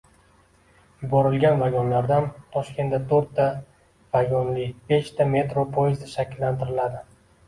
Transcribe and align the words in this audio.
Yuborilgan 1.01 1.59
vagonlardan 1.63 2.29
Toshkentda 2.55 2.99
to‘rtta 3.11 3.45
vagonlibeshta 4.15 5.29
metro 5.35 5.67
poyezdi 5.77 6.09
shakllantiriladi 6.15 7.03